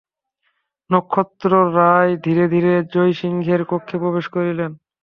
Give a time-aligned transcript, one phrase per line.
[0.89, 4.71] নক্ষত্ররায় ধীরে ধীরে জয়সিংহের কক্ষে প্রবেশ করিলেন।